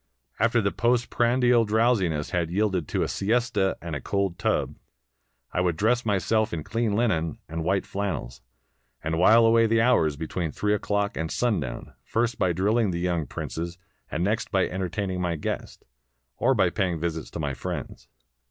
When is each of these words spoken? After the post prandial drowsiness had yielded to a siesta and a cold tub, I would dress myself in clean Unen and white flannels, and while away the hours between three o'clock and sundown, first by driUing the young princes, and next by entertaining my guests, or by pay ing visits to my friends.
After 0.39 0.61
the 0.61 0.71
post 0.71 1.11
prandial 1.11 1.63
drowsiness 1.63 2.31
had 2.31 2.49
yielded 2.49 2.87
to 2.87 3.03
a 3.03 3.07
siesta 3.07 3.77
and 3.83 3.95
a 3.95 4.01
cold 4.01 4.39
tub, 4.39 4.75
I 5.51 5.61
would 5.61 5.77
dress 5.77 6.07
myself 6.07 6.51
in 6.51 6.63
clean 6.63 6.97
Unen 6.97 7.37
and 7.47 7.63
white 7.63 7.85
flannels, 7.85 8.41
and 9.03 9.19
while 9.19 9.45
away 9.45 9.67
the 9.67 9.79
hours 9.79 10.15
between 10.15 10.51
three 10.51 10.73
o'clock 10.73 11.15
and 11.15 11.29
sundown, 11.29 11.93
first 12.01 12.39
by 12.39 12.51
driUing 12.51 12.91
the 12.91 12.99
young 12.99 13.27
princes, 13.27 13.77
and 14.09 14.23
next 14.23 14.49
by 14.49 14.67
entertaining 14.67 15.21
my 15.21 15.35
guests, 15.35 15.83
or 16.35 16.55
by 16.55 16.71
pay 16.71 16.93
ing 16.93 16.99
visits 16.99 17.29
to 17.29 17.39
my 17.39 17.53
friends. 17.53 18.07